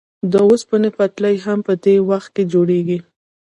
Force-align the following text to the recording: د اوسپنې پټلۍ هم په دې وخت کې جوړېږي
د 0.31 0.33
اوسپنې 0.47 0.89
پټلۍ 0.97 1.35
هم 1.45 1.59
په 1.67 1.73
دې 1.83 1.95
وخت 2.09 2.29
کې 2.35 2.43
جوړېږي 2.53 2.99